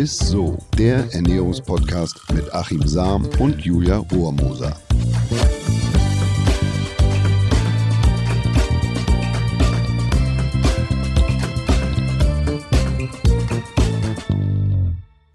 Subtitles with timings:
[0.00, 4.74] ist so, der Ernährungspodcast mit Achim Sam und Julia Rohrmoser.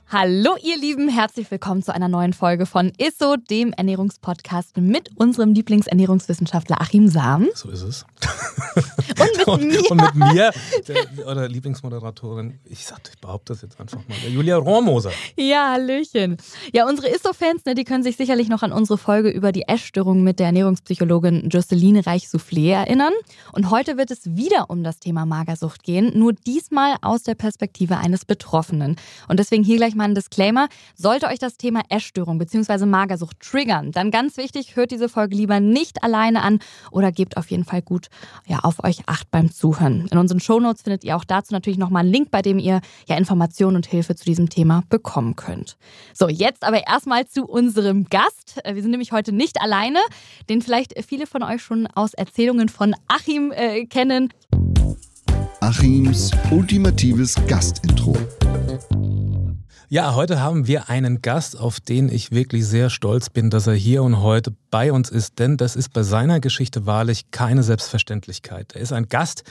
[0.08, 5.54] Hallo ihr Lieben, herzlich willkommen zu einer neuen Folge von ISSO, dem Ernährungspodcast mit unserem
[5.54, 7.50] Lieblingsernährungswissenschaftler Achim Sam.
[7.54, 8.06] So ist es.
[9.46, 9.92] Und mit mir.
[9.92, 10.52] Und mit mir,
[10.88, 15.12] der, oder Lieblingsmoderatorin, ich, sag, ich behaupte das jetzt einfach mal, Julia Rohrmoser.
[15.36, 16.38] Ja, Hallöchen.
[16.74, 20.24] Ja, unsere ISSO-Fans, ne, die können sich sicherlich noch an unsere Folge über die Essstörung
[20.24, 23.14] mit der Ernährungspsychologin Joceline Reich-Soufflé erinnern.
[23.52, 27.98] Und heute wird es wieder um das Thema Magersucht gehen, nur diesmal aus der Perspektive
[27.98, 28.96] eines Betroffenen.
[29.28, 30.68] Und deswegen hier gleich mal ein Disclaimer.
[30.96, 32.86] Sollte euch das Thema Essstörung bzw.
[32.86, 36.60] Magersucht triggern, dann ganz wichtig, hört diese Folge lieber nicht alleine an
[36.92, 38.08] oder gebt auf jeden Fall gut
[38.48, 40.08] ja, auf euch Acht beim Zuhören.
[40.12, 43.18] In unseren Shownotes findet ihr auch dazu natürlich nochmal einen Link, bei dem ihr ja
[43.18, 45.78] Informationen und Hilfe zu diesem Thema bekommen könnt.
[46.14, 48.62] So, jetzt aber erstmal zu unserem Gast.
[48.66, 50.00] Wir sind nämlich heute nicht alleine,
[50.50, 54.34] den vielleicht viele von euch schon aus Erzählungen von Achim äh, kennen.
[55.62, 58.16] Achims ultimatives Gastintro.
[59.96, 63.76] Ja, heute haben wir einen Gast, auf den ich wirklich sehr stolz bin, dass er
[63.76, 68.74] hier und heute bei uns ist, denn das ist bei seiner Geschichte wahrlich keine Selbstverständlichkeit.
[68.76, 69.46] Er ist ein Gast,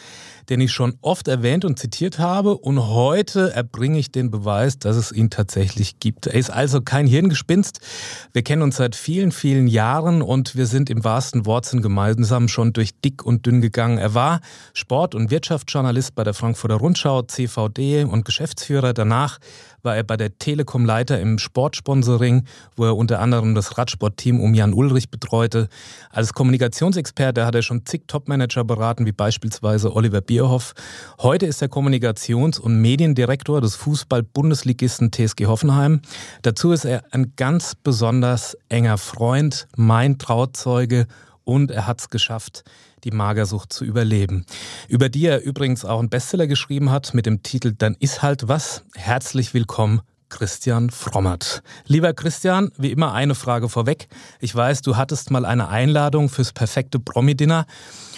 [0.50, 4.96] den ich schon oft erwähnt und zitiert habe und heute erbringe ich den Beweis, dass
[4.96, 6.26] es ihn tatsächlich gibt.
[6.26, 7.80] Er ist also kein Hirngespinst.
[8.34, 12.74] Wir kennen uns seit vielen, vielen Jahren und wir sind im wahrsten Wortsinn gemeinsam schon
[12.74, 13.96] durch dick und dünn gegangen.
[13.96, 14.42] Er war
[14.74, 18.92] Sport- und Wirtschaftsjournalist bei der Frankfurter Rundschau, CVD und Geschäftsführer.
[18.92, 19.38] Danach
[19.84, 22.44] war er bei der Telekom Leiter im Sportsponsoring,
[22.76, 25.68] wo er unter anderem das Radsportteam um Jan Ulrich betreute.
[26.10, 30.74] Als Kommunikationsexperte hat er schon zig Topmanager beraten, wie beispielsweise Oliver Bierhoff.
[31.20, 36.00] Heute ist er Kommunikations- und Mediendirektor des Fußball-Bundesligisten TSG Hoffenheim.
[36.42, 41.06] Dazu ist er ein ganz besonders enger Freund, mein Trauzeuge
[41.44, 42.64] und er hat es geschafft,
[43.04, 44.46] die Magersucht zu überleben.
[44.88, 48.48] Über die er übrigens auch einen Bestseller geschrieben hat mit dem Titel Dann ist halt
[48.48, 48.84] was.
[48.94, 50.00] Herzlich willkommen.
[50.30, 51.62] Christian Frommert.
[51.86, 54.08] Lieber Christian, wie immer eine Frage vorweg.
[54.40, 57.66] Ich weiß, du hattest mal eine Einladung fürs perfekte Promi-Dinner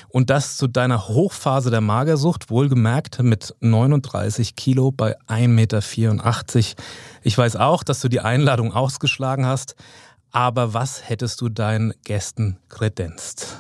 [0.09, 5.83] und das zu deiner Hochphase der Magersucht, wohlgemerkt mit 39 Kilo bei 1,84 Meter.
[7.23, 9.75] Ich weiß auch, dass du die Einladung ausgeschlagen hast,
[10.37, 13.57] aber was hättest du deinen Gästen kredenzt?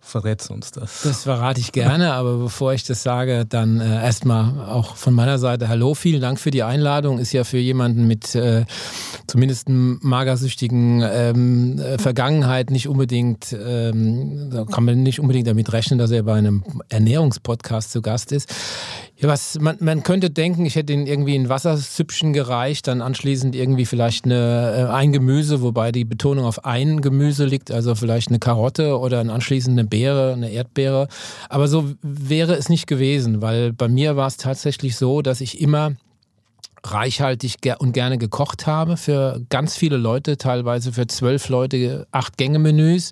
[0.00, 1.02] verrätst uns das?
[1.02, 5.38] Das verrate ich gerne, aber bevor ich das sage, dann äh, erstmal auch von meiner
[5.38, 7.18] Seite Hallo, vielen Dank für die Einladung.
[7.18, 8.64] Ist ja für jemanden mit äh,
[9.26, 16.10] zumindest magersüchtigen ähm, äh, Vergangenheit nicht unbedingt, ähm, kann man nicht unbedingt damit rechnen, dass
[16.10, 18.48] er bei einem Ernährungspodcast zu Gast ist.
[19.20, 23.56] Ja, was man, man könnte denken, ich hätte ihn irgendwie ein Wassersüppchen gereicht, dann anschließend
[23.56, 28.28] irgendwie vielleicht eine, äh, ein Gemüse, wobei die Betonung auf ein Gemüse liegt, also vielleicht
[28.28, 31.08] eine Karotte oder anschließend eine Beere, eine Erdbeere.
[31.48, 35.60] Aber so wäre es nicht gewesen, weil bei mir war es tatsächlich so, dass ich
[35.60, 35.94] immer
[36.84, 42.60] reichhaltig und gerne gekocht habe für ganz viele Leute, teilweise für zwölf Leute acht Gänge
[42.60, 43.10] Menüs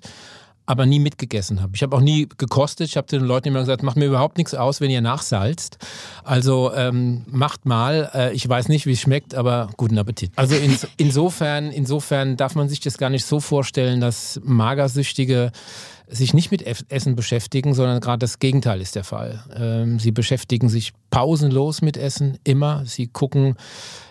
[0.67, 1.71] aber nie mitgegessen habe.
[1.75, 2.89] Ich habe auch nie gekostet.
[2.89, 5.77] Ich habe den Leuten immer gesagt, macht mir überhaupt nichts aus, wenn ihr nachsalzt.
[6.23, 8.11] Also ähm, macht mal.
[8.13, 10.31] Äh, ich weiß nicht, wie es schmeckt, aber guten Appetit.
[10.35, 15.51] Also in, insofern, insofern darf man sich das gar nicht so vorstellen, dass Magersüchtige
[16.09, 19.43] sich nicht mit Essen beschäftigen, sondern gerade das Gegenteil ist der Fall.
[19.55, 22.85] Ähm, sie beschäftigen sich pausenlos mit Essen, immer.
[22.85, 23.55] Sie gucken,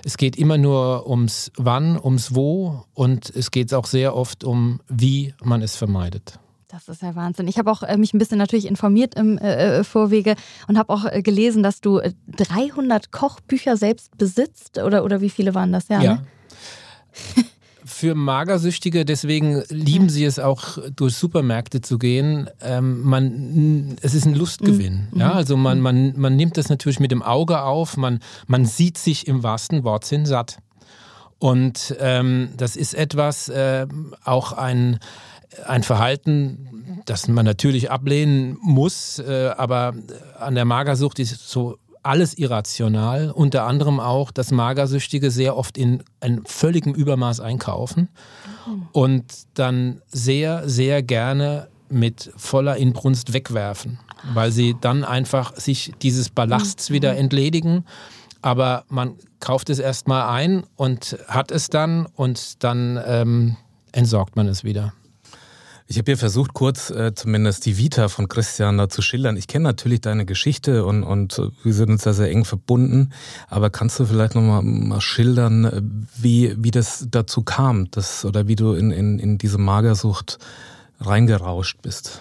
[0.04, 4.80] es geht immer nur ums Wann, ums Wo und es geht auch sehr oft um,
[4.88, 6.38] wie man es vermeidet.
[6.76, 7.48] Das ist ja Wahnsinn.
[7.48, 10.36] Ich habe auch äh, mich ein bisschen natürlich informiert im äh, äh Vorwege
[10.68, 12.00] und habe auch äh, gelesen, dass du
[12.36, 15.88] 300 äh, Kochbücher selbst besitzt oder, oder wie viele waren das?
[15.88, 16.02] Ja.
[16.02, 16.14] ja.
[16.14, 16.26] Ne?
[17.86, 22.50] für Magersüchtige, deswegen lieben sie es auch durch Supermärkte zu gehen.
[22.60, 25.08] Ähm, man, es ist ein Lustgewinn.
[25.12, 25.20] Mhm.
[25.20, 28.98] Ja, also man, man, man nimmt das natürlich mit dem Auge auf, man, man sieht
[28.98, 30.58] sich im wahrsten Wortsinn satt.
[31.38, 33.86] Und ähm, das ist etwas, äh,
[34.24, 34.98] auch ein
[35.64, 39.94] ein Verhalten, das man natürlich ablehnen muss, äh, aber
[40.38, 46.04] an der Magersucht ist so alles irrational, unter anderem auch, dass Magersüchtige sehr oft in
[46.20, 48.08] einem völligen Übermaß einkaufen
[48.92, 49.24] und
[49.54, 53.98] dann sehr, sehr gerne mit voller Inbrunst wegwerfen,
[54.34, 57.84] weil sie dann einfach sich dieses Ballasts wieder entledigen.
[58.40, 63.56] Aber man kauft es erstmal ein und hat es dann und dann ähm,
[63.90, 64.92] entsorgt man es wieder.
[65.88, 69.36] Ich habe hier versucht, kurz äh, zumindest die Vita von Christian da zu schildern.
[69.36, 73.10] Ich kenne natürlich deine Geschichte und, und äh, wir sind uns da sehr eng verbunden.
[73.48, 75.82] Aber kannst du vielleicht nochmal mal schildern, äh,
[76.16, 80.40] wie, wie das dazu kam, dass, oder wie du in, in, in diese Magersucht
[80.98, 82.20] reingerauscht bist?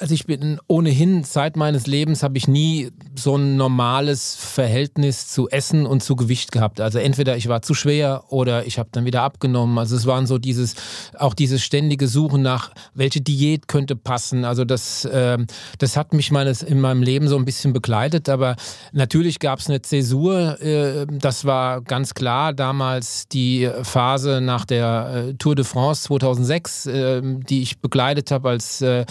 [0.00, 5.48] Also ich bin ohnehin Zeit meines Lebens habe ich nie so ein normales Verhältnis zu
[5.48, 6.80] Essen und zu Gewicht gehabt.
[6.80, 9.78] Also entweder ich war zu schwer oder ich habe dann wieder abgenommen.
[9.78, 10.74] Also es waren so dieses
[11.18, 14.44] auch dieses ständige Suchen nach welche Diät könnte passen.
[14.44, 15.38] Also das äh,
[15.78, 18.28] das hat mich meines in meinem Leben so ein bisschen begleitet.
[18.28, 18.56] Aber
[18.92, 20.60] natürlich gab es eine Zäsur.
[20.60, 26.86] Äh, das war ganz klar damals die Phase nach der äh, Tour de France 2006,
[26.86, 29.04] äh, die ich begleitet habe als äh,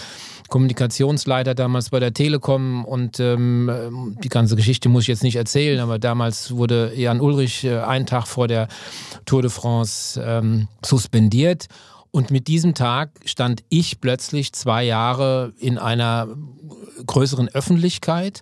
[0.48, 5.80] Kommunikationsleiter damals bei der Telekom und ähm, die ganze Geschichte muss ich jetzt nicht erzählen,
[5.80, 8.68] aber damals wurde Jan Ulrich äh, einen Tag vor der
[9.24, 11.66] Tour de France ähm, suspendiert.
[12.10, 16.28] Und mit diesem Tag stand ich plötzlich zwei Jahre in einer
[17.04, 18.40] größeren Öffentlichkeit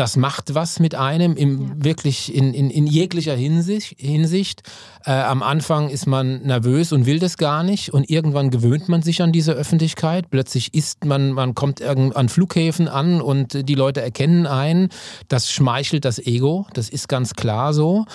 [0.00, 1.68] das macht was mit einem, im, ja.
[1.76, 3.96] wirklich in, in, in jeglicher Hinsicht.
[3.98, 4.62] Hinsicht.
[5.04, 9.02] Äh, am Anfang ist man nervös und will das gar nicht und irgendwann gewöhnt man
[9.02, 10.30] sich an diese Öffentlichkeit.
[10.30, 14.88] Plötzlich ist man, man kommt an Flughäfen an und die Leute erkennen einen.
[15.28, 18.06] Das schmeichelt das Ego, das ist ganz klar so.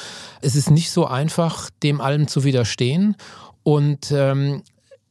[0.42, 3.16] Es ist nicht so einfach, dem allem zu widerstehen.
[3.62, 4.64] Und ähm,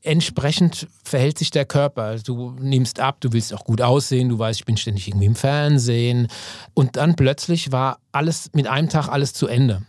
[0.05, 2.17] entsprechend verhält sich der Körper.
[2.19, 5.35] Du nimmst ab, du willst auch gut aussehen, du weißt, ich bin ständig irgendwie im
[5.35, 6.29] Fernsehen.
[6.75, 9.83] Und dann plötzlich war alles mit einem Tag alles zu Ende.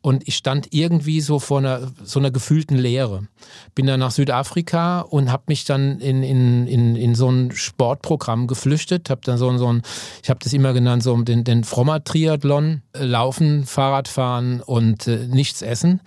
[0.00, 3.26] Und ich stand irgendwie so vor einer, so einer gefühlten Leere.
[3.74, 8.46] Bin dann nach Südafrika und habe mich dann in, in, in, in so ein Sportprogramm
[8.46, 9.10] geflüchtet.
[9.10, 9.82] Hab dann so, so ein,
[10.22, 15.26] ich habe das immer genannt, so den, den frommer Triathlon, äh, Laufen, Fahrradfahren und äh,
[15.26, 16.00] nichts essen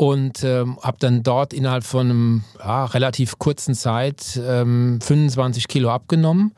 [0.00, 5.90] und ähm, habe dann dort innerhalb von einem ja, relativ kurzen Zeit ähm, 25 Kilo
[5.90, 6.54] abgenommen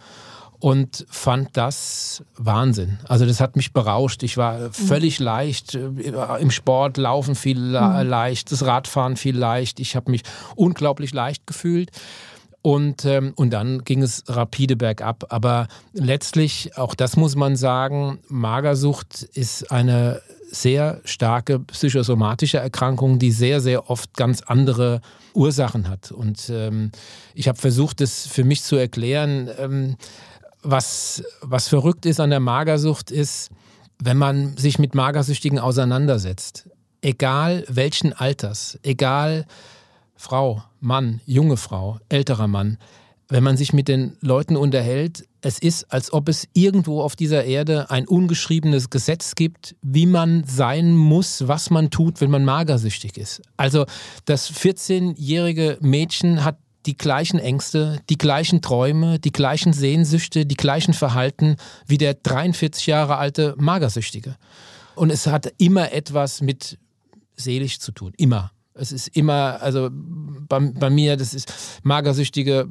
[0.60, 3.00] und fand das Wahnsinn.
[3.08, 4.22] Also das hat mich berauscht.
[4.22, 4.72] Ich war mhm.
[4.72, 5.88] völlig leicht äh,
[6.38, 8.08] im Sport, Laufen viel mhm.
[8.08, 9.80] leicht, das Radfahren viel leicht.
[9.80, 10.22] Ich habe mich
[10.54, 11.90] unglaublich leicht gefühlt.
[12.64, 15.24] Und, ähm, und dann ging es rapide bergab.
[15.30, 23.32] Aber letztlich, auch das muss man sagen, Magersucht ist eine sehr starke psychosomatische Erkrankung, die
[23.32, 25.00] sehr, sehr oft ganz andere
[25.34, 26.12] Ursachen hat.
[26.12, 26.92] Und ähm,
[27.34, 29.50] ich habe versucht, das für mich zu erklären.
[29.58, 29.96] Ähm,
[30.62, 33.50] was, was verrückt ist an der Magersucht ist,
[34.00, 36.68] wenn man sich mit Magersüchtigen auseinandersetzt,
[37.00, 39.46] egal welchen Alters, egal
[40.14, 42.78] Frau, Mann, junge Frau, älterer Mann,
[43.28, 47.44] wenn man sich mit den Leuten unterhält, es ist, als ob es irgendwo auf dieser
[47.44, 53.18] Erde ein ungeschriebenes Gesetz gibt, wie man sein muss, was man tut, wenn man magersüchtig
[53.18, 53.42] ist.
[53.56, 53.84] Also
[54.24, 60.94] das 14-jährige Mädchen hat die gleichen Ängste, die gleichen Träume, die gleichen Sehnsüchte, die gleichen
[60.94, 61.56] Verhalten
[61.86, 64.36] wie der 43 Jahre alte Magersüchtige.
[64.94, 66.78] Und es hat immer etwas mit
[67.36, 68.12] seelisch zu tun.
[68.16, 68.52] Immer.
[68.74, 71.52] Es ist immer, also bei, bei mir, das ist
[71.82, 72.68] Magersüchtige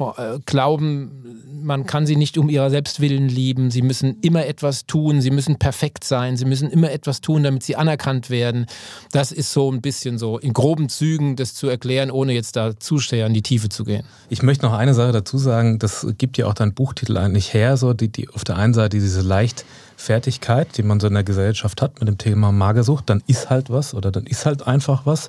[0.00, 1.22] äh, glauben,
[1.62, 3.70] man kann sie nicht um ihrer Selbstwillen lieben.
[3.70, 7.62] Sie müssen immer etwas tun, sie müssen perfekt sein, sie müssen immer etwas tun, damit
[7.62, 8.66] sie anerkannt werden.
[9.12, 12.78] Das ist so ein bisschen so in groben Zügen das zu erklären, ohne jetzt da
[12.78, 14.04] zu sehr in die Tiefe zu gehen.
[14.28, 17.76] Ich möchte noch eine Sache dazu sagen, das gibt ja auch dein Buchtitel eigentlich her,
[17.76, 19.64] so die, die auf der einen Seite diese leicht
[20.02, 23.70] Fertigkeit, die man so in der Gesellschaft hat mit dem Thema Magersucht, dann ist halt
[23.70, 25.28] was oder dann ist halt einfach was.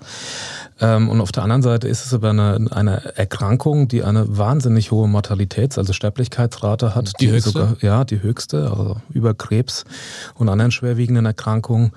[0.81, 4.91] Ähm, und auf der anderen Seite ist es aber eine, eine Erkrankung, die eine wahnsinnig
[4.91, 7.13] hohe Mortalitäts-, also Sterblichkeitsrate hat.
[7.19, 7.51] Die, die höchste?
[7.51, 9.85] Sogar, ja, die höchste, also über Krebs
[10.33, 11.91] und anderen schwerwiegenden Erkrankungen.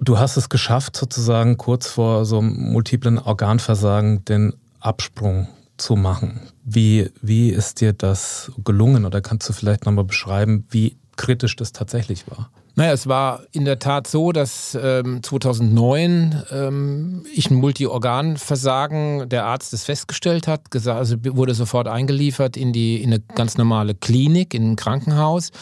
[0.00, 6.40] Du hast es geschafft, sozusagen kurz vor so einem multiplen Organversagen den Absprung zu machen.
[6.64, 9.04] Wie, wie ist dir das gelungen?
[9.04, 12.50] Oder kannst du vielleicht nochmal beschreiben, wie kritisch das tatsächlich war.
[12.76, 19.46] Naja, es war in der Tat so, dass ähm, 2009 ähm, ich ein Multiorganversagen, der
[19.46, 23.94] Arzt das festgestellt hat, gesagt, also wurde sofort eingeliefert in die in eine ganz normale
[23.94, 25.52] Klinik, in ein Krankenhaus,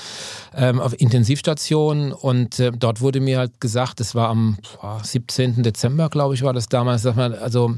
[0.56, 5.62] ähm, auf Intensivstation und äh, dort wurde mir halt gesagt, das war am boah, 17.
[5.62, 7.74] Dezember, glaube ich, war das damals, sag mal, also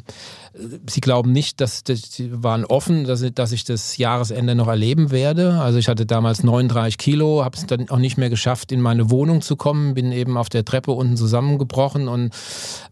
[0.89, 5.55] Sie glauben nicht, dass, sie waren offen, dass, dass ich das Jahresende noch erleben werde.
[5.61, 9.11] Also ich hatte damals 39 Kilo, habe es dann auch nicht mehr geschafft, in meine
[9.11, 12.33] Wohnung zu kommen, bin eben auf der Treppe unten zusammengebrochen und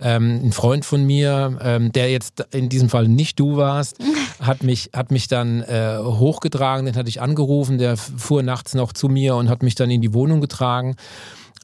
[0.00, 3.96] ähm, ein Freund von mir, ähm, der jetzt in diesem Fall nicht du warst,
[4.40, 8.92] hat mich, hat mich dann äh, hochgetragen, den hatte ich angerufen, der fuhr nachts noch
[8.92, 10.96] zu mir und hat mich dann in die Wohnung getragen.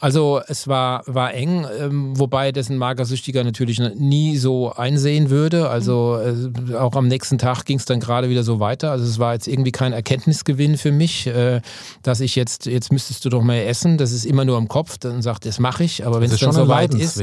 [0.00, 5.70] Also es war, war eng, ähm, wobei dessen Magersüchtiger natürlich nie so einsehen würde.
[5.70, 8.92] Also äh, auch am nächsten Tag ging es dann gerade wieder so weiter.
[8.92, 11.60] Also es war jetzt irgendwie kein Erkenntnisgewinn für mich, äh,
[12.02, 13.98] dass ich jetzt, jetzt müsstest du doch mehr essen.
[13.98, 14.98] Das ist immer nur im Kopf.
[14.98, 16.06] Dann sagt, das mache ich.
[16.06, 17.20] Aber wenn es dann so weit ist,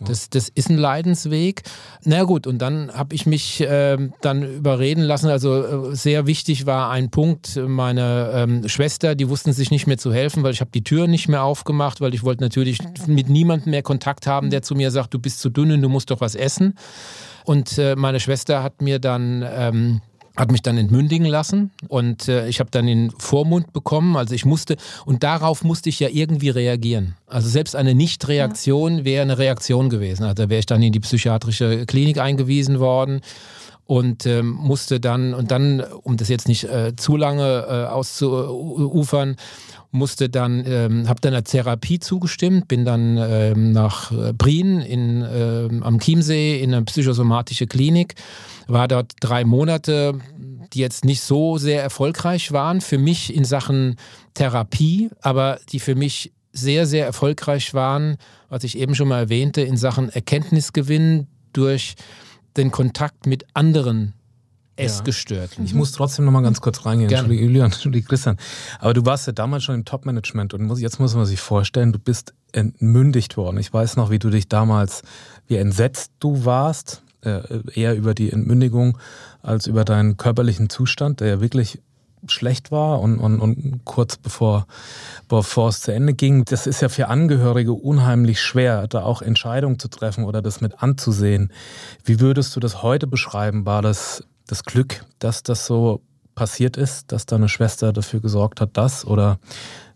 [0.00, 1.62] das, das ist ein Leidensweg.
[2.04, 5.28] Na gut, und dann habe ich mich äh, dann überreden lassen.
[5.28, 9.98] Also äh, sehr wichtig war ein Punkt, meine ähm, Schwester, die wussten sich nicht mehr
[9.98, 13.28] zu helfen, weil ich habe die Tür nicht mehr aufgemacht, weil ich wollte natürlich mit
[13.28, 16.10] niemandem mehr Kontakt haben, der zu mir sagt, du bist zu dünn und du musst
[16.10, 16.74] doch was essen.
[17.44, 20.00] Und äh, meine Schwester hat mir dann ähm,
[20.36, 24.16] hat mich dann entmündigen lassen und äh, ich habe dann den Vormund bekommen.
[24.16, 27.16] Also ich musste, und darauf musste ich ja irgendwie reagieren.
[27.26, 30.24] Also selbst eine Nichtreaktion wäre eine Reaktion gewesen.
[30.24, 33.20] Also da wäre ich dann in die psychiatrische Klinik eingewiesen worden
[33.84, 39.36] und ähm, musste dann, und dann, um das jetzt nicht äh, zu lange äh, auszuufern,
[39.92, 45.24] musste dann, ähm, habe dann einer Therapie zugestimmt, bin dann ähm, nach äh, Brien in,
[45.30, 48.14] ähm, am Chiemsee in eine psychosomatische Klinik,
[48.66, 50.18] war dort drei Monate,
[50.72, 52.80] die jetzt nicht so sehr erfolgreich waren.
[52.80, 53.96] Für mich in Sachen
[54.34, 58.16] Therapie, aber die für mich sehr, sehr erfolgreich waren,
[58.48, 61.94] was ich eben schon mal erwähnte, in Sachen Erkenntnisgewinn durch
[62.56, 64.14] den Kontakt mit anderen
[64.76, 65.64] Essgestörten.
[65.64, 67.08] Ich muss trotzdem noch mal ganz kurz reingehen.
[67.08, 67.24] Gerne.
[67.24, 68.38] Entschuldige, Julian, Entschuldige, Christian.
[68.78, 71.98] Aber du warst ja damals schon im Top-Management und jetzt muss man sich vorstellen, du
[71.98, 73.58] bist entmündigt worden.
[73.58, 75.02] Ich weiß noch, wie du dich damals,
[75.46, 77.40] wie entsetzt du warst, äh,
[77.74, 78.98] eher über die Entmündigung
[79.42, 81.80] als über deinen körperlichen Zustand, der ja wirklich
[82.26, 84.66] schlecht war und, und, und kurz bevor,
[85.28, 86.44] bevor es zu Ende ging.
[86.44, 90.82] Das ist ja für Angehörige unheimlich schwer, da auch Entscheidungen zu treffen oder das mit
[90.82, 91.52] anzusehen.
[92.04, 93.66] Wie würdest du das heute beschreiben?
[93.66, 96.02] War das das Glück, dass das so
[96.34, 99.38] passiert ist, dass deine Schwester dafür gesorgt hat, dass oder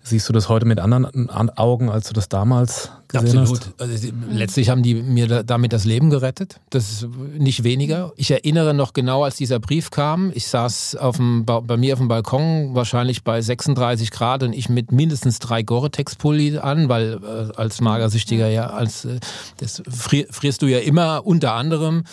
[0.08, 3.72] Siehst du das heute mit anderen Augen, als du das damals gesehen Absolut.
[3.76, 3.80] hast?
[3.80, 6.60] Also, letztlich haben die mir damit das Leben gerettet.
[6.70, 8.12] Das ist nicht weniger.
[8.14, 10.30] Ich erinnere noch genau, als dieser Brief kam.
[10.32, 14.68] Ich saß auf dem, bei mir auf dem Balkon, wahrscheinlich bei 36 Grad und ich
[14.68, 19.18] mit mindestens drei Gore-Tex-Pulli an, weil äh, als Magersüchtiger ja, als äh,
[19.56, 22.04] das frierst du ja immer unter anderem.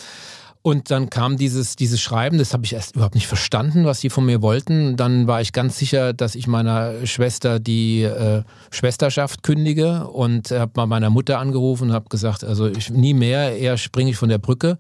[0.66, 4.10] Und dann kam dieses, dieses Schreiben, das habe ich erst überhaupt nicht verstanden, was sie
[4.10, 4.96] von mir wollten.
[4.96, 10.72] Dann war ich ganz sicher, dass ich meiner Schwester die äh, Schwesterschaft kündige und habe
[10.76, 14.30] mal meiner Mutter angerufen und habe gesagt, also ich, nie mehr, eher springe ich von
[14.30, 14.78] der Brücke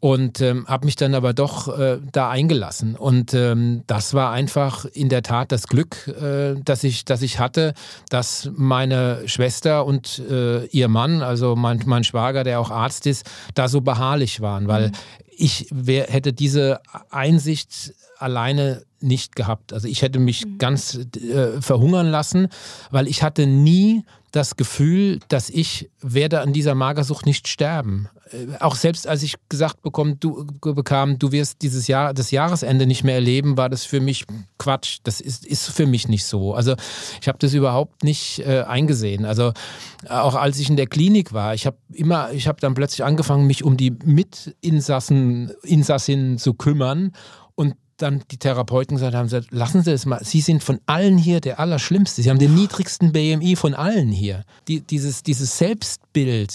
[0.00, 2.96] und ähm, habe mich dann aber doch äh, da eingelassen.
[2.96, 7.38] Und ähm, das war einfach in der Tat das Glück, äh, dass, ich, dass ich
[7.38, 7.74] hatte,
[8.08, 13.26] dass meine Schwester und äh, ihr Mann, also mein, mein Schwager, der auch Arzt ist,
[13.54, 14.92] da so beharrlich waren, weil mhm.
[15.36, 19.72] ich wär, hätte diese Einsicht alleine nicht gehabt.
[19.72, 20.58] Also ich hätte mich mhm.
[20.58, 22.48] ganz äh, verhungern lassen,
[22.90, 28.08] weil ich hatte nie das Gefühl, dass ich werde an dieser Magersucht nicht sterben.
[28.30, 32.86] Äh, auch selbst als ich gesagt bekomme, du, bekam, du wirst dieses Jahr, das Jahresende
[32.86, 34.24] nicht mehr erleben, war das für mich
[34.58, 34.98] Quatsch.
[35.04, 36.52] Das ist, ist für mich nicht so.
[36.52, 36.74] Also
[37.20, 39.24] ich habe das überhaupt nicht äh, eingesehen.
[39.24, 39.52] Also
[40.08, 43.46] auch als ich in der Klinik war, ich habe immer, ich habe dann plötzlich angefangen,
[43.46, 47.12] mich um die Mitinsassen, Insassinnen zu kümmern
[48.04, 51.40] dann die Therapeuten gesagt haben, gesagt, lassen Sie es mal, Sie sind von allen hier
[51.40, 52.22] der Allerschlimmste.
[52.22, 54.44] Sie haben den niedrigsten BMI von allen hier.
[54.68, 56.52] Die, dieses, dieses Selbstbild,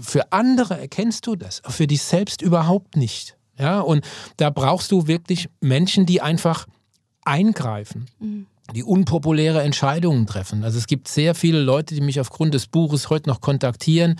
[0.00, 3.36] für andere erkennst du das, für dich selbst überhaupt nicht.
[3.58, 4.04] Ja, und
[4.38, 6.66] da brauchst du wirklich Menschen, die einfach
[7.24, 8.06] eingreifen.
[8.18, 10.64] Mhm die unpopuläre Entscheidungen treffen.
[10.64, 14.18] Also es gibt sehr viele Leute, die mich aufgrund des Buches heute noch kontaktieren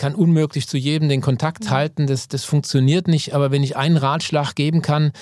[0.00, 1.72] kann unmöglich zu jedem den Kontakt ja.
[1.72, 3.34] halten, das, das funktioniert nicht.
[3.34, 5.12] Aber wenn ich einen Ratschlag geben kann,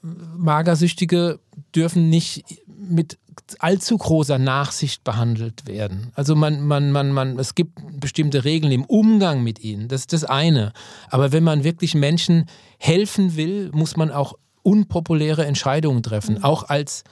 [0.00, 1.40] Magersüchtige
[1.74, 3.18] dürfen nicht mit
[3.58, 6.12] allzu großer Nachsicht behandelt werden.
[6.14, 9.88] Also man, man, man, man, es gibt bestimmte Regeln im Umgang mit ihnen.
[9.88, 10.72] Das ist das eine.
[11.10, 12.46] Aber wenn man wirklich Menschen
[12.78, 16.36] helfen will, muss man auch unpopuläre Entscheidungen treffen.
[16.36, 16.44] Mhm.
[16.44, 17.02] Auch als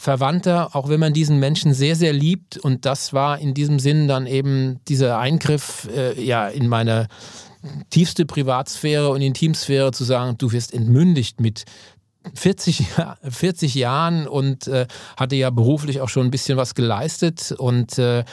[0.00, 2.56] Verwandter, auch wenn man diesen Menschen sehr, sehr liebt.
[2.56, 7.08] Und das war in diesem Sinn dann eben dieser Eingriff äh, ja, in meine
[7.90, 11.64] tiefste Privatsphäre und Intimsphäre zu sagen, du wirst entmündigt mit
[12.32, 12.86] 40,
[13.28, 14.86] 40 Jahren und äh,
[15.16, 18.24] hatte ja beruflich auch schon ein bisschen was geleistet und äh,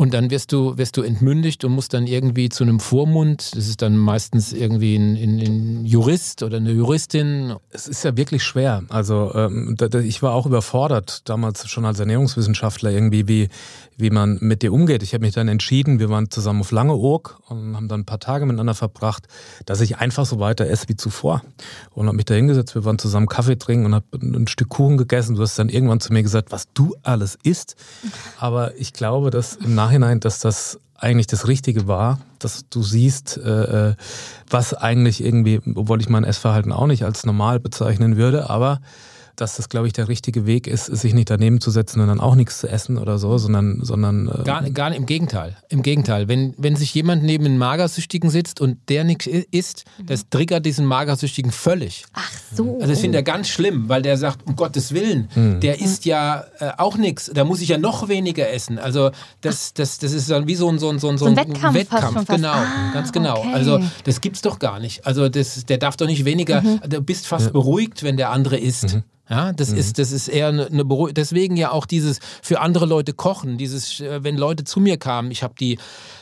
[0.00, 3.56] und dann wirst du, wirst du entmündigt und musst dann irgendwie zu einem Vormund.
[3.56, 7.56] Das ist dann meistens irgendwie ein, ein, ein Jurist oder eine Juristin.
[7.70, 8.84] Es ist ja wirklich schwer.
[8.90, 13.48] Also ähm, ich war auch überfordert damals schon als Ernährungswissenschaftler irgendwie, wie,
[13.96, 15.02] wie man mit dir umgeht.
[15.02, 18.20] Ich habe mich dann entschieden, wir waren zusammen auf Langeoog und haben dann ein paar
[18.20, 19.26] Tage miteinander verbracht,
[19.66, 21.42] dass ich einfach so weiter esse wie zuvor.
[21.90, 24.96] Und habe mich da hingesetzt, wir waren zusammen Kaffee trinken und habe ein Stück Kuchen
[24.96, 25.34] gegessen.
[25.34, 27.74] Du hast dann irgendwann zu mir gesagt, was du alles isst.
[28.38, 32.82] Aber ich glaube, dass im Nachhinein Nachhinein, dass das eigentlich das Richtige war, dass du
[32.82, 33.94] siehst, äh, äh,
[34.50, 38.80] was eigentlich irgendwie, obwohl ich mein Essverhalten auch nicht als normal bezeichnen würde, aber
[39.40, 42.20] dass das, glaube ich, der richtige Weg ist, sich nicht daneben zu setzen und dann
[42.20, 43.80] auch nichts zu essen oder so, sondern.
[43.82, 45.56] sondern äh gar, gar im Gegenteil.
[45.68, 46.28] Im Gegenteil.
[46.28, 50.06] Wenn, wenn sich jemand neben einem Magersüchtigen sitzt und der nichts isst, mhm.
[50.06, 52.04] das triggert diesen Magersüchtigen völlig.
[52.12, 52.74] Ach so.
[52.74, 55.60] Also, das finde ich ganz schlimm, weil der sagt, um Gottes Willen, mhm.
[55.60, 57.30] der isst ja äh, auch nichts.
[57.32, 58.78] Da muss ich ja noch weniger essen.
[58.78, 61.36] Also, das, das, das ist dann wie so ein, so ein, so ein, so ein
[61.36, 61.74] Wettkampf.
[61.74, 62.26] Wettkampf.
[62.26, 63.38] Genau, ah, ganz genau.
[63.38, 63.54] Okay.
[63.54, 65.06] Also, das gibt's doch gar nicht.
[65.06, 66.62] Also, das, der darf doch nicht weniger.
[66.62, 66.80] Mhm.
[66.88, 67.52] Du bist fast ja.
[67.52, 68.94] beruhigt, wenn der andere isst.
[68.94, 69.02] Mhm.
[69.30, 69.78] Ja, das mhm.
[69.78, 71.14] ist, das ist eher eine, eine Beruhigung.
[71.14, 75.30] Deswegen ja auch dieses für andere Leute kochen, dieses, äh, wenn Leute zu mir kamen,
[75.30, 75.78] ich habe die,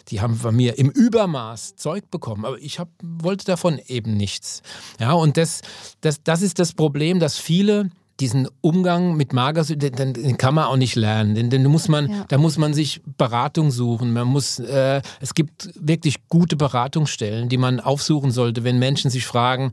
[0.09, 4.63] die haben von mir im Übermaß Zeug bekommen, aber ich hab, wollte davon eben nichts.
[5.01, 5.61] Ja, und das,
[6.01, 10.65] das, das ist das Problem, dass viele diesen Umgang mit Magersüchtigen, den, den, kann man
[10.65, 11.35] auch nicht lernen.
[11.35, 12.25] Den, den muss man, ja.
[12.29, 14.13] Da muss man sich Beratung suchen.
[14.13, 19.27] Man muss, äh, es gibt wirklich gute Beratungsstellen, die man aufsuchen sollte, wenn Menschen sich
[19.27, 19.73] fragen,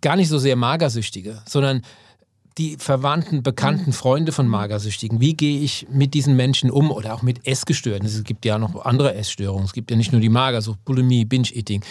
[0.00, 1.82] gar nicht so sehr Magersüchtige, sondern
[2.58, 3.92] die Verwandten, Bekannten.
[3.92, 8.06] Freunde von Magersüchtigen, wie gehe ich mit diesen Menschen um oder auch mit Essgestörten?
[8.06, 9.64] Es gibt ja noch andere Essstörungen.
[9.64, 11.82] Es gibt ja nicht nur die Magersucht, Bulimie, Binge-Eating.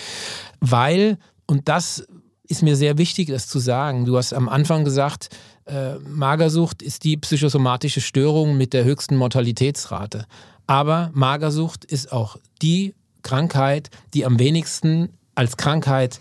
[0.60, 2.06] Weil, und das
[2.48, 5.30] ist mir sehr wichtig, das zu sagen, du hast am Anfang gesagt,
[5.65, 10.25] äh, Magersucht ist die psychosomatische Störung mit der höchsten Mortalitätsrate.
[10.68, 16.20] Aber Magersucht ist auch die Krankheit, die am wenigsten als Krankheit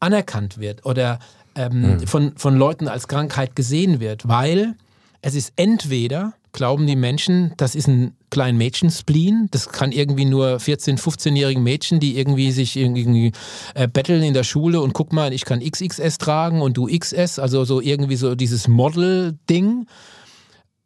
[0.00, 1.18] anerkannt wird oder
[1.58, 2.06] ähm, mhm.
[2.06, 4.76] von, von Leuten als Krankheit gesehen wird, weil
[5.20, 10.58] es ist entweder, glauben die Menschen, das ist ein kleinen Mädchen-Spleen, das kann irgendwie nur
[10.58, 13.32] 14-, 15-jährige Mädchen, die irgendwie sich irgendwie
[13.74, 17.40] äh, betteln in der Schule und guck mal, ich kann XXS tragen und du XS,
[17.40, 19.86] also so irgendwie so dieses Model-Ding.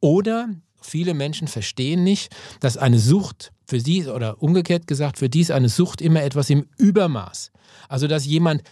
[0.00, 0.48] Oder
[0.80, 5.50] viele Menschen verstehen nicht, dass eine Sucht für sie, oder umgekehrt gesagt, für die ist
[5.50, 7.52] eine Sucht immer etwas im Übermaß.
[7.88, 8.62] Also, dass jemand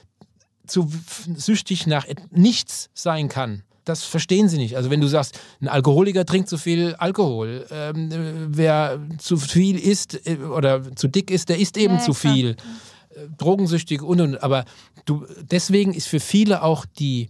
[0.71, 0.91] zu
[1.37, 3.63] süchtig nach nichts sein kann.
[3.85, 4.77] Das verstehen sie nicht.
[4.77, 10.27] Also wenn du sagst, ein Alkoholiker trinkt zu viel Alkohol, ähm, wer zu viel isst
[10.27, 12.51] äh, oder zu dick ist, der isst eben ja, zu viel.
[12.51, 14.43] Äh, drogensüchtig und und.
[14.43, 14.65] Aber
[15.07, 17.29] du, deswegen ist für viele auch die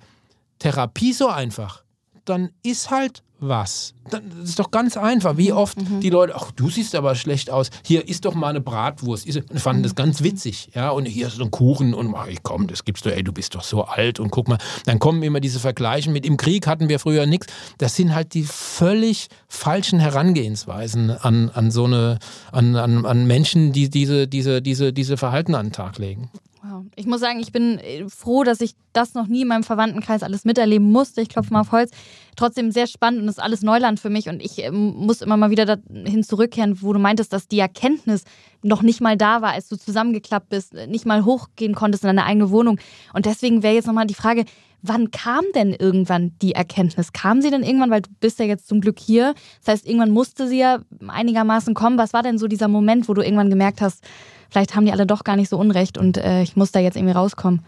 [0.59, 1.83] Therapie so einfach.
[2.25, 3.95] Dann ist halt was.
[4.11, 5.37] Das ist doch ganz einfach.
[5.37, 6.01] Wie oft mhm.
[6.01, 7.71] die Leute, ach, du siehst aber schlecht aus.
[7.85, 9.27] Hier ist doch mal eine Bratwurst.
[9.27, 10.71] Ich fand das ganz witzig.
[10.75, 13.33] Ja, und hier ist so ein Kuchen und ach, komm, das gibst du, ey, du
[13.33, 14.59] bist doch so alt und guck mal.
[14.85, 17.47] Dann kommen immer diese Vergleiche mit im Krieg hatten wir früher nichts.
[17.79, 22.19] Das sind halt die völlig falschen Herangehensweisen an, an so eine,
[22.53, 26.31] an, an, an Menschen, die diese, diese, diese, diese Verhalten an den Tag legen.
[26.63, 26.85] Wow.
[26.95, 30.23] Ich muss sagen, ich bin äh, froh, dass ich das noch nie in meinem Verwandtenkreis
[30.23, 31.23] alles miterleben musste.
[31.23, 31.91] Ich klopfe mal auf Holz.
[32.37, 34.29] Trotzdem sehr spannend und ist alles Neuland für mich.
[34.29, 38.25] Und ich ähm, muss immer mal wieder dahin zurückkehren, wo du meintest, dass die Erkenntnis
[38.63, 42.25] noch nicht mal da war, als du zusammengeklappt bist, nicht mal hochgehen konntest in deine
[42.25, 42.79] eigene Wohnung.
[43.15, 44.45] Und deswegen wäre jetzt nochmal die Frage,
[44.83, 47.13] wann kam denn irgendwann die Erkenntnis?
[47.13, 49.35] Kam sie denn irgendwann, weil du bist ja jetzt zum Glück hier.
[49.65, 51.99] Das heißt, irgendwann musste sie ja einigermaßen kommen.
[51.99, 54.05] Was war denn so dieser Moment, wo du irgendwann gemerkt hast,
[54.49, 56.97] vielleicht haben die alle doch gar nicht so unrecht und äh, ich muss da jetzt
[56.97, 57.63] irgendwie rauskommen.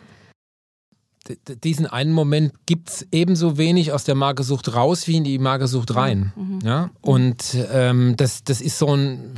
[1.62, 5.94] Diesen einen Moment gibt es ebenso wenig aus der Magersucht raus wie in die Magersucht
[5.94, 6.32] rein.
[6.34, 6.58] Mhm.
[6.64, 6.90] Ja?
[7.00, 9.34] Und ähm, das, das ist so ein,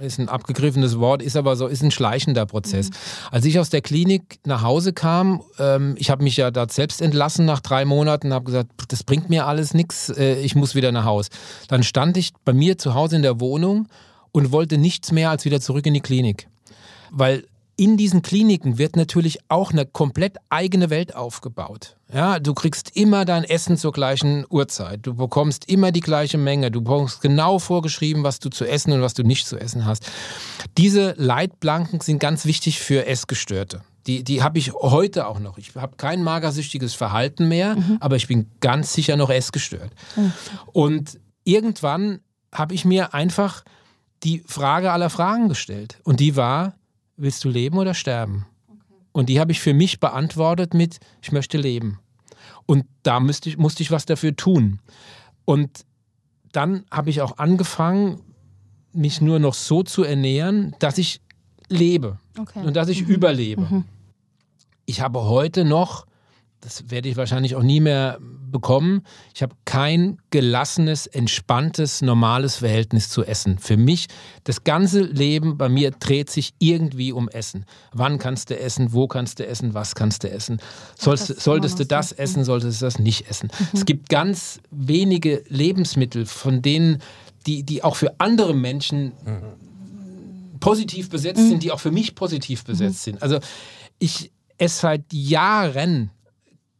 [0.00, 2.88] ist ein abgegriffenes Wort, ist aber so, ist ein schleichender Prozess.
[2.88, 2.94] Mhm.
[3.30, 7.02] Als ich aus der Klinik nach Hause kam, ähm, ich habe mich ja da selbst
[7.02, 10.92] entlassen nach drei Monaten, habe gesagt, das bringt mir alles nichts, äh, ich muss wieder
[10.92, 11.30] nach Hause.
[11.68, 13.88] Dann stand ich bei mir zu Hause in der Wohnung
[14.32, 16.48] und wollte nichts mehr als wieder zurück in die Klinik.
[17.10, 17.44] Weil
[17.78, 21.96] in diesen Kliniken wird natürlich auch eine komplett eigene Welt aufgebaut.
[22.12, 25.06] Ja, du kriegst immer dein Essen zur gleichen Uhrzeit.
[25.06, 26.72] Du bekommst immer die gleiche Menge.
[26.72, 30.10] Du bekommst genau vorgeschrieben, was du zu essen und was du nicht zu essen hast.
[30.76, 33.82] Diese Leitplanken sind ganz wichtig für Essgestörte.
[34.08, 35.56] Die, die habe ich heute auch noch.
[35.56, 37.98] Ich habe kein magersüchtiges Verhalten mehr, mhm.
[38.00, 39.92] aber ich bin ganz sicher noch essgestört.
[40.16, 40.32] Mhm.
[40.72, 42.20] Und irgendwann
[42.52, 43.62] habe ich mir einfach
[44.24, 46.00] die Frage aller Fragen gestellt.
[46.02, 46.74] Und die war,
[47.18, 48.46] willst du leben oder sterben?
[49.12, 51.98] Und die habe ich für mich beantwortet mit, ich möchte leben.
[52.66, 54.80] Und da müsste ich, musste ich was dafür tun.
[55.44, 55.84] Und
[56.52, 58.20] dann habe ich auch angefangen,
[58.92, 61.20] mich nur noch so zu ernähren, dass ich
[61.68, 62.64] lebe Okay.
[62.64, 63.84] und dass ich überlebe.
[64.86, 66.06] Ich habe heute noch,
[66.60, 68.18] das werde ich wahrscheinlich auch nie mehr
[68.50, 69.02] bekommen,
[69.34, 73.58] ich habe kein gelassenes, entspanntes, normales Verhältnis zu Essen.
[73.58, 74.06] Für mich,
[74.44, 77.64] das ganze Leben bei mir dreht sich irgendwie um Essen.
[77.92, 80.60] Wann kannst du essen, wo kannst du essen, was kannst du essen?
[80.98, 82.12] Sollst, das solltest du das.
[82.12, 82.18] Mhm.
[82.22, 83.50] essen, solltest du das nicht essen?
[83.72, 87.02] Es gibt ganz wenige Lebensmittel, von denen,
[87.46, 89.12] die, die auch für andere Menschen
[90.60, 91.48] positiv besetzt Mhm.
[91.48, 93.22] sind, die auch für mich positiv besetzt sind.
[93.22, 93.38] Also
[93.98, 96.10] ich esse seit Jahren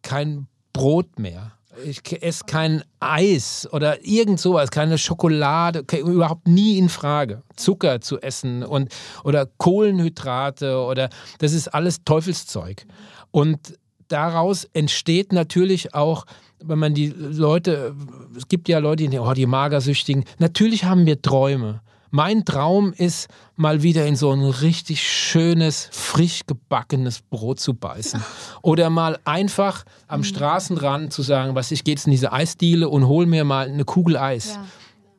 [0.09, 1.53] kein Brot mehr.
[1.85, 7.42] Ich esse kein Eis oder irgend sowas, keine Schokolade, überhaupt nie in Frage.
[7.57, 8.90] Zucker zu essen und
[9.23, 12.87] oder Kohlenhydrate oder das ist alles Teufelszeug.
[13.31, 16.25] Und daraus entsteht natürlich auch,
[16.64, 17.94] wenn man die Leute,
[18.35, 21.83] es gibt ja Leute, die oh, die Magersüchtigen, natürlich haben wir Träume.
[22.11, 28.23] Mein Traum ist, mal wieder in so ein richtig schönes, frisch gebackenes Brot zu beißen.
[28.62, 33.07] Oder mal einfach am Straßenrand zu sagen, was ich gehe jetzt in diese Eisdiele und
[33.07, 34.55] hol mir mal eine Kugel Eis.
[34.55, 34.64] Ja.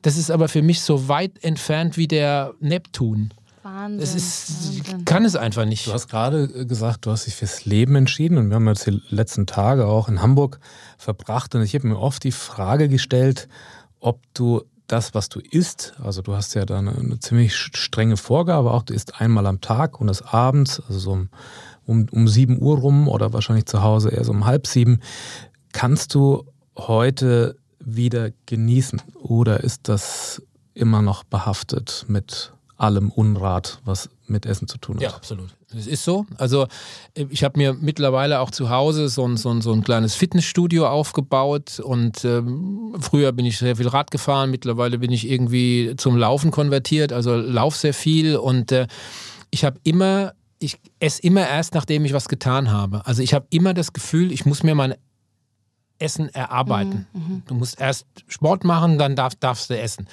[0.02, 3.34] Das ist aber für mich so weit entfernt wie der Neptun.
[3.64, 4.02] Wahnsinn.
[4.02, 5.06] Es ist, Wahnsinn.
[5.06, 5.88] kann es einfach nicht.
[5.88, 9.02] Du hast gerade gesagt, du hast dich fürs Leben entschieden und wir haben jetzt die
[9.10, 10.60] letzten Tage auch in Hamburg
[10.98, 13.50] verbracht und ich habe mir oft die Frage gestellt,
[14.00, 18.72] ob du das, was du isst, also du hast ja da eine, ziemlich strenge Vorgabe,
[18.72, 21.30] auch du isst einmal am Tag und das abends, also so um,
[21.86, 25.00] um, um 7 Uhr rum oder wahrscheinlich zu Hause eher so um halb sieben,
[25.72, 26.46] kannst du
[26.78, 30.42] heute wieder genießen oder ist das
[30.74, 35.02] immer noch behaftet mit allem Unrat, was mit Essen zu tun hat?
[35.02, 35.56] Ja, absolut.
[35.76, 36.26] Es ist so.
[36.38, 36.68] Also
[37.16, 40.16] äh, ich habe mir mittlerweile auch zu Hause so ein, so ein, so ein kleines
[40.16, 45.94] Fitnessstudio aufgebaut und ähm, früher bin ich sehr viel Rad gefahren, mittlerweile bin ich irgendwie
[45.98, 48.88] zum Laufen konvertiert, also lauf sehr viel und äh,
[49.52, 53.06] ich habe immer, ich esse immer erst, nachdem ich was getan habe.
[53.06, 54.96] Also ich habe immer das Gefühl, ich muss mir mein
[56.00, 57.08] Essen erarbeiten.
[57.48, 60.08] Du musst erst Sport machen, dann darf, darfst du essen.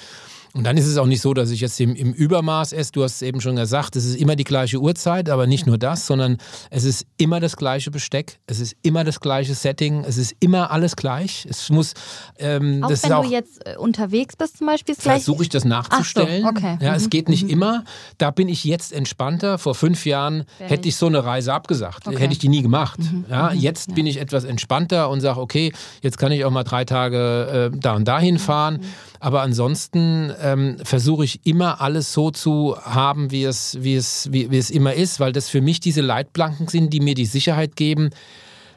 [0.56, 2.90] Und dann ist es auch nicht so, dass ich jetzt im, im Übermaß esse.
[2.92, 5.76] Du hast es eben schon gesagt, es ist immer die gleiche Uhrzeit, aber nicht nur
[5.76, 6.38] das, sondern
[6.70, 10.70] es ist immer das gleiche Besteck, es ist immer das gleiche Setting, es ist immer
[10.70, 11.46] alles gleich.
[11.48, 11.92] Es muss,
[12.38, 16.44] ähm, Auch wenn auch, du jetzt äh, unterwegs bist zum Beispiel, versuche ich das nachzustellen.
[16.46, 16.78] Ach so, okay.
[16.80, 17.50] Ja, es Mhm, geht nicht mhm.
[17.50, 17.84] immer.
[18.18, 19.58] Da bin ich jetzt entspannter.
[19.58, 22.08] Vor fünf Jahren Wär hätte ich- so eine Reise abgesagt.
[22.08, 22.18] Okay.
[22.18, 22.98] Hätte ich die nie gemacht.
[23.28, 23.94] Ja, mhm, jetzt ja.
[23.94, 27.78] bin ich etwas entspannter und sage, okay, jetzt kann ich auch mal drei Tage äh,
[27.78, 28.80] da und dahin Mhm, fahren.
[29.20, 34.50] Aber ansonsten ähm, versuche ich immer alles so zu haben, wie es, wie, es, wie,
[34.50, 37.76] wie es immer ist, weil das für mich diese Leitplanken sind, die mir die Sicherheit
[37.76, 38.10] geben,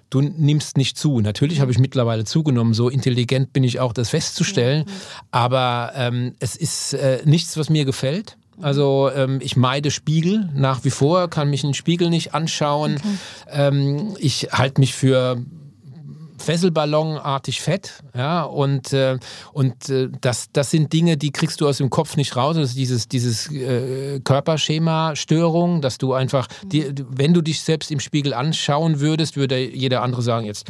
[0.09, 1.19] du nimmst nicht zu.
[1.21, 4.85] Natürlich habe ich mittlerweile zugenommen, so intelligent bin ich auch, das festzustellen.
[5.31, 8.37] Aber ähm, es ist äh, nichts, was mir gefällt.
[8.61, 12.99] Also ähm, ich meide Spiegel nach wie vor, kann mich in den Spiegel nicht anschauen.
[13.49, 15.37] Ähm, ich halte mich für
[16.39, 19.17] Fesselballonartig fett, ja, und, äh,
[19.53, 22.55] und äh, das, das sind Dinge, die kriegst du aus dem Kopf nicht raus.
[22.55, 27.99] Das ist dieses, dieses äh, Körperschema-Störung, dass du einfach, die, wenn du dich selbst im
[27.99, 30.67] Spiegel anschauen würdest, würde jeder andere sagen, jetzt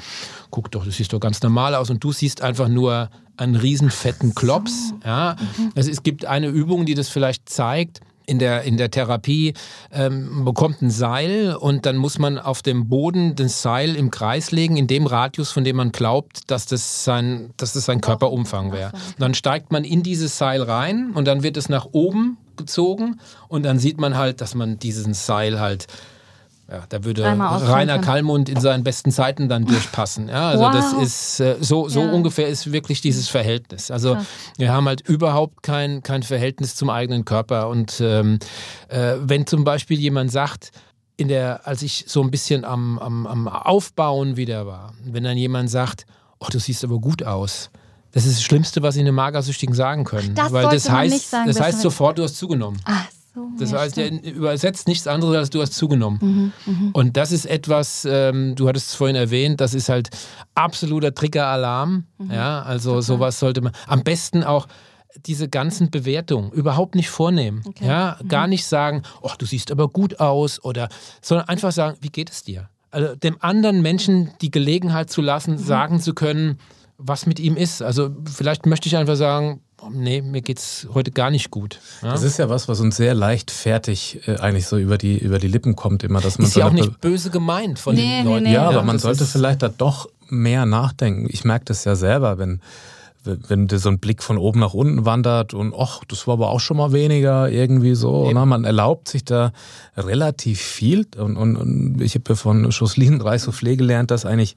[0.51, 3.89] guck doch, du siehst doch ganz normal aus und du siehst einfach nur einen riesen
[3.89, 4.93] fetten Klops.
[5.05, 5.35] Ja.
[5.75, 9.53] Also es gibt eine Übung, die das vielleicht zeigt in der, in der Therapie
[9.91, 14.11] ähm, man bekommt ein Seil und dann muss man auf dem Boden das Seil im
[14.11, 18.01] Kreis legen, in dem Radius, von dem man glaubt, dass das sein, dass das sein
[18.01, 18.91] Körperumfang wäre.
[19.17, 23.63] Dann steigt man in dieses Seil rein und dann wird es nach oben gezogen und
[23.63, 25.87] dann sieht man halt, dass man diesen Seil halt
[26.71, 27.99] ja, da würde Rainer.
[27.99, 30.27] Kallmund in seinen besten Zeiten dann durchpassen.
[30.29, 30.71] Ja, also Wow.
[30.73, 32.11] das ist äh, so, so Ja.
[32.11, 33.89] ungefähr ist wirklich dieses Verhältnis.
[33.91, 34.25] Also Krass.
[34.57, 37.69] wir haben halt überhaupt kein, kein Verhältnis zum eigenen Körper.
[37.69, 38.39] Und ähm,
[38.89, 40.71] äh, wenn zum Beispiel jemand sagt,
[41.17, 45.37] in der, als ich so ein bisschen am, am, am Aufbauen wieder war, wenn dann
[45.37, 46.05] jemand sagt,
[46.39, 47.71] oh, du siehst aber gut aus.
[48.11, 50.33] Das ist das Schlimmste, was Sie einem Magersüchtigen sagen können.
[50.33, 52.79] Das Weil das heißt, nicht sagen, das heißt- sofort, du hast zugenommen.
[52.85, 53.05] Ach
[53.39, 53.59] so.
[53.59, 54.25] Das ja, heißt, stimmt.
[54.25, 56.53] übersetzt nichts anderes, als du hast zugenommen.
[56.65, 60.09] Mhm, Und das ist etwas, ähm, du hattest es vorhin erwähnt, das ist halt
[60.55, 62.05] absoluter Triggeralarm.
[62.17, 62.31] Mhm.
[62.31, 64.67] Ja, also sowas sollte man am besten auch
[65.25, 67.63] diese ganzen Bewertungen überhaupt nicht vornehmen.
[67.67, 67.87] Okay.
[67.87, 68.27] Ja, Mhm.
[68.27, 70.87] gar nicht sagen, oh, du siehst aber gut aus oder,
[71.21, 72.69] sondern einfach sagen, wie geht es dir?
[72.91, 75.57] Also dem anderen Menschen die Gelegenheit zu lassen, Mhm.
[75.57, 76.59] sagen zu können,
[76.97, 77.81] was mit ihm ist.
[77.81, 81.79] Also vielleicht möchte ich einfach sagen, nee, mir geht's heute gar nicht gut.
[82.01, 82.11] Ja?
[82.11, 85.47] Das ist ja was, was uns sehr leichtfertig äh, eigentlich so über die, über die
[85.47, 88.25] Lippen kommt, immer, dass man ist so ja auch nicht böse gemeint von Nee, den
[88.25, 88.43] nee, Leuten.
[88.45, 88.53] nee.
[88.53, 91.27] Ja, aber man sollte vielleicht da doch mehr nachdenken.
[91.29, 92.61] Ich merke das ja selber, wenn,
[93.23, 96.49] wenn dir so ein Blick von oben nach unten wandert und ach, das war aber
[96.49, 98.29] auch schon mal weniger, irgendwie so.
[98.33, 99.51] Na, man erlaubt sich da
[99.97, 101.05] relativ viel.
[101.17, 104.55] Und, und, und ich habe ja von Jocelyn Reissoufflé gelernt, dass eigentlich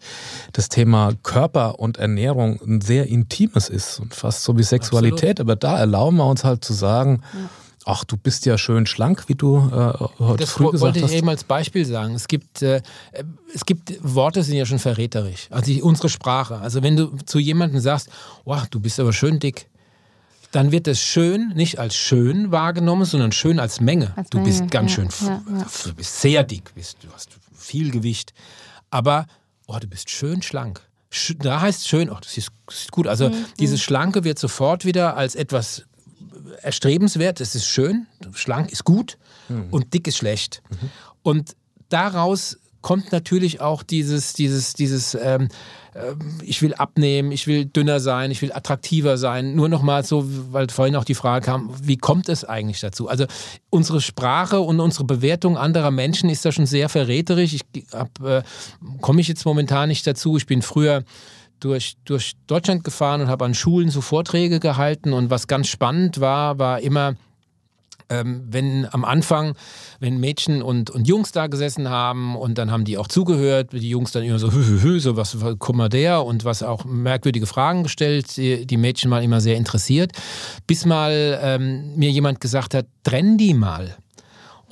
[0.53, 5.41] das Thema Körper und Ernährung ein sehr intimes ist und fast so wie Sexualität.
[5.41, 5.41] Absolut.
[5.41, 7.41] Aber da erlauben wir uns halt zu sagen, ja
[7.85, 10.73] Ach, du bist ja schön schlank, wie du äh, heute das früh gesagt hast.
[10.75, 12.15] Das wollte ich eben als Beispiel sagen.
[12.15, 12.81] Es gibt, äh,
[13.55, 15.49] es gibt Worte, die sind ja schon verräterisch.
[15.51, 16.59] Also die, unsere Sprache.
[16.59, 18.09] Also wenn du zu jemandem sagst,
[18.45, 19.69] oh, du bist aber schön dick,
[20.53, 24.13] dann wird das schön nicht als schön wahrgenommen, sondern schön als Menge.
[24.17, 25.67] Als du Menge, bist ganz ja, schön, ja, ja.
[25.85, 28.33] du bist sehr dick, bist, du hast viel Gewicht.
[28.91, 29.27] Aber,
[29.67, 30.83] oh, du bist schön schlank.
[31.39, 32.49] Da heißt schön, oh, das sieht,
[32.91, 33.07] gut.
[33.07, 33.45] Also mhm.
[33.59, 35.85] dieses Schlanke wird sofort wieder als etwas
[36.63, 39.69] erstrebenswert, es ist schön, schlank ist gut mhm.
[39.71, 40.63] und dick ist schlecht.
[40.71, 40.91] Mhm.
[41.23, 41.57] Und
[41.89, 45.49] daraus kommt natürlich auch dieses, dieses, dieses, ähm,
[45.95, 46.13] äh,
[46.43, 49.55] ich will abnehmen, ich will dünner sein, ich will attraktiver sein.
[49.55, 53.09] Nur nochmal so, weil vorhin auch die Frage kam, wie kommt es eigentlich dazu?
[53.09, 53.27] Also
[53.71, 57.55] unsere Sprache und unsere Bewertung anderer Menschen ist da schon sehr verräterisch.
[57.55, 58.43] Ich äh,
[59.01, 60.37] komme ich jetzt momentan nicht dazu.
[60.37, 61.05] Ich bin früher
[61.65, 65.13] durch, durch Deutschland gefahren und habe an Schulen so Vorträge gehalten.
[65.13, 67.15] Und was ganz spannend war, war immer,
[68.11, 69.55] ähm, wenn am Anfang,
[70.01, 73.89] wenn Mädchen und, und Jungs da gesessen haben und dann haben die auch zugehört, die
[73.89, 76.85] Jungs dann immer so, hü, hü, hü, so was, guck mal der und was auch
[76.85, 80.13] merkwürdige Fragen gestellt, die, die Mädchen mal immer sehr interessiert,
[80.67, 83.97] bis mal ähm, mir jemand gesagt hat, trenn die mal.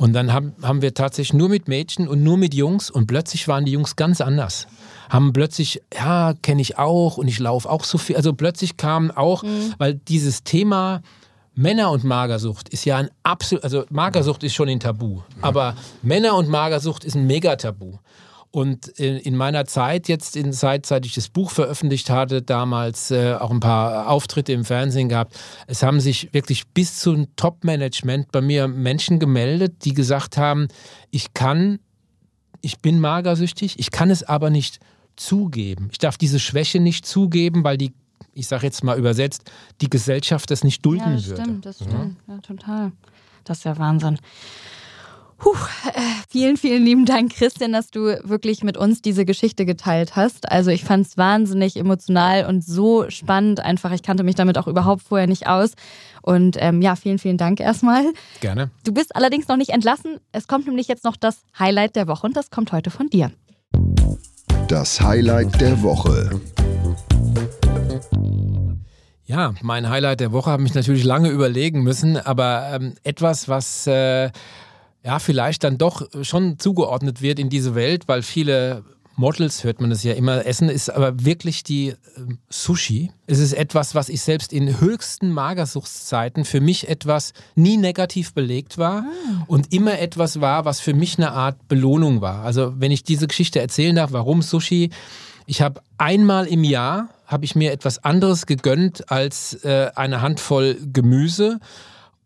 [0.00, 3.46] Und dann haben, haben wir tatsächlich nur mit Mädchen und nur mit Jungs und plötzlich
[3.48, 4.66] waren die Jungs ganz anders
[5.10, 8.14] haben plötzlich, ja, kenne ich auch und ich laufe auch so viel.
[8.14, 9.74] Also plötzlich kam auch, mhm.
[9.76, 11.02] weil dieses Thema
[11.56, 16.36] Männer und Magersucht ist ja ein absolut, also Magersucht ist schon ein Tabu, aber Männer
[16.36, 17.94] und Magersucht ist ein Megatabu.
[18.52, 23.34] Und in meiner Zeit, jetzt in Zeit, seit ich das Buch veröffentlicht hatte, damals äh,
[23.34, 28.40] auch ein paar Auftritte im Fernsehen gehabt, es haben sich wirklich bis zum Top-Management bei
[28.40, 30.66] mir Menschen gemeldet, die gesagt haben,
[31.12, 31.78] ich kann,
[32.60, 34.80] ich bin magersüchtig, ich kann es aber nicht
[35.14, 35.88] zugeben.
[35.92, 37.92] Ich darf diese Schwäche nicht zugeben, weil die,
[38.34, 39.48] ich sage jetzt mal übersetzt,
[39.80, 41.42] die Gesellschaft das nicht dulden ja, das würde.
[41.42, 42.16] Stimmt, das stimmt.
[42.26, 42.34] Ja.
[42.34, 42.92] ja, total.
[43.44, 44.18] Das ist ja Wahnsinn.
[45.40, 45.54] Puh,
[45.94, 50.52] äh, vielen, vielen lieben Dank, Christian, dass du wirklich mit uns diese Geschichte geteilt hast.
[50.52, 53.90] Also ich fand es wahnsinnig emotional und so spannend einfach.
[53.92, 55.72] Ich kannte mich damit auch überhaupt vorher nicht aus.
[56.20, 58.04] Und ähm, ja, vielen, vielen Dank erstmal.
[58.42, 58.70] Gerne.
[58.84, 60.18] Du bist allerdings noch nicht entlassen.
[60.30, 63.30] Es kommt nämlich jetzt noch das Highlight der Woche und das kommt heute von dir.
[64.68, 66.38] Das Highlight der Woche.
[69.24, 73.86] Ja, mein Highlight der Woche habe ich natürlich lange überlegen müssen, aber ähm, etwas, was
[73.86, 74.30] äh,
[75.04, 78.84] ja vielleicht dann doch schon zugeordnet wird in diese Welt, weil viele
[79.20, 81.96] Models hört man das ja immer essen, ist aber wirklich die äh,
[82.48, 83.12] Sushi.
[83.26, 88.78] Es ist etwas, was ich selbst in höchsten Magersuchtszeiten für mich etwas nie negativ belegt
[88.78, 89.44] war ah.
[89.46, 92.44] und immer etwas war, was für mich eine Art Belohnung war.
[92.44, 94.90] Also wenn ich diese Geschichte erzählen darf, warum Sushi?
[95.46, 100.78] Ich habe einmal im Jahr habe ich mir etwas anderes gegönnt als äh, eine Handvoll
[100.92, 101.60] Gemüse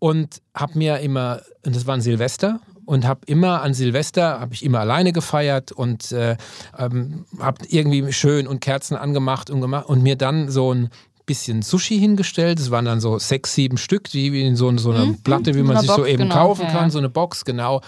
[0.04, 4.52] und habe mir immer, und das war ein Silvester, und habe immer an Silvester, habe
[4.52, 6.36] ich immer alleine gefeiert und äh,
[6.78, 10.90] ähm, habe irgendwie schön und Kerzen angemacht und gemacht und mir dann so ein
[11.24, 12.58] bisschen Sushi hingestellt.
[12.58, 15.22] Das waren dann so sechs, sieben Stück, die in so, so einer mhm.
[15.22, 16.90] Platte, wie man sich Box, so eben genau, kaufen kann, ja.
[16.90, 17.80] so eine Box, genau.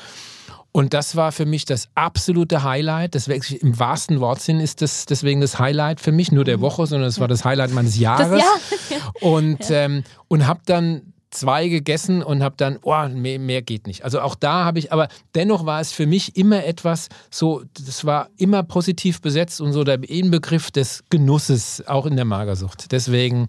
[0.73, 3.15] Und das war für mich das absolute Highlight.
[3.15, 6.63] Das wirklich, Im wahrsten Wortsinn ist das deswegen das Highlight für mich, nur der mhm.
[6.63, 8.31] Woche, sondern es war das Highlight meines Jahres.
[8.31, 9.13] Das Jahr.
[9.21, 14.05] Und, ähm, und habe dann zwei gegessen und habe dann, oh, mehr, mehr geht nicht.
[14.05, 18.05] Also auch da habe ich, aber dennoch war es für mich immer etwas so, das
[18.05, 22.93] war immer positiv besetzt und so der Inbegriff des Genusses, auch in der Magersucht.
[22.93, 23.49] Deswegen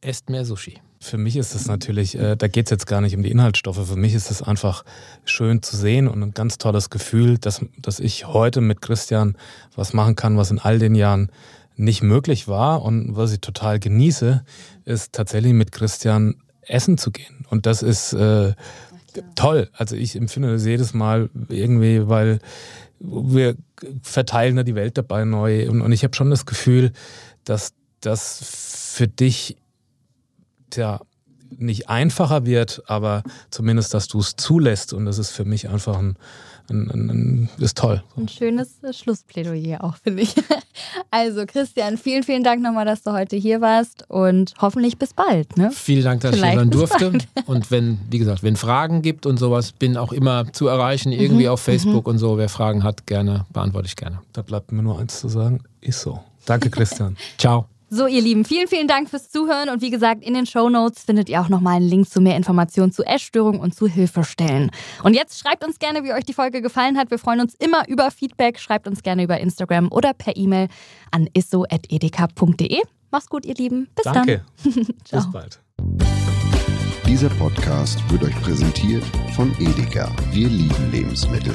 [0.00, 0.78] esst mehr Sushi.
[1.00, 3.86] Für mich ist es natürlich, äh, da geht es jetzt gar nicht um die Inhaltsstoffe.
[3.86, 4.84] Für mich ist es einfach
[5.24, 9.36] schön zu sehen und ein ganz tolles Gefühl, dass, dass ich heute mit Christian
[9.76, 11.30] was machen kann, was in all den Jahren
[11.76, 12.82] nicht möglich war.
[12.82, 14.44] Und was ich total genieße,
[14.84, 16.34] ist tatsächlich mit Christian
[16.68, 17.46] essen zu gehen.
[17.50, 18.54] Und das ist äh,
[19.34, 19.68] toll.
[19.72, 22.38] Also ich empfinde das jedes Mal irgendwie, weil
[23.00, 23.56] wir
[24.02, 25.68] verteilen da die Welt dabei neu.
[25.68, 26.92] Und, und ich habe schon das Gefühl,
[27.44, 28.40] dass das
[28.94, 29.56] für dich
[30.74, 31.00] ja
[31.58, 34.92] nicht einfacher wird, aber zumindest, dass du es zulässt.
[34.92, 36.16] Und das ist für mich einfach ein,
[36.70, 38.02] ein, ein, ein, ist toll.
[38.16, 40.34] Ein schönes äh, Schlussplädoyer auch, finde ich.
[41.10, 45.56] Also Christian, vielen, vielen Dank nochmal, dass du heute hier warst und hoffentlich bis bald.
[45.56, 45.70] Ne?
[45.72, 47.18] Vielen Dank, dass Vielleicht ich hier sein durfte.
[47.46, 51.44] Und wenn, wie gesagt, wenn Fragen gibt und sowas, bin auch immer zu erreichen, irgendwie
[51.44, 51.50] mhm.
[51.50, 52.12] auf Facebook mhm.
[52.12, 52.38] und so.
[52.38, 54.20] Wer Fragen hat, gerne, beantworte ich gerne.
[54.32, 56.20] Da bleibt mir nur eins zu sagen, ist so.
[56.44, 57.16] Danke, Christian.
[57.38, 57.66] Ciao.
[57.90, 61.04] So, ihr Lieben, vielen, vielen Dank fürs Zuhören und wie gesagt, in den Show Notes
[61.04, 64.70] findet ihr auch nochmal einen Link zu mehr Informationen zu Essstörungen und zu Hilfestellen.
[65.04, 67.10] Und jetzt schreibt uns gerne, wie euch die Folge gefallen hat.
[67.10, 68.58] Wir freuen uns immer über Feedback.
[68.58, 70.68] Schreibt uns gerne über Instagram oder per E-Mail
[71.12, 72.82] an isso.edeka.de.
[73.10, 73.88] Macht's gut, ihr Lieben.
[73.94, 74.44] Bis Danke.
[74.64, 74.74] dann.
[75.10, 75.60] Bis bald.
[77.06, 80.14] Dieser Podcast wird euch präsentiert von Edeka.
[80.30, 81.54] Wir lieben Lebensmittel.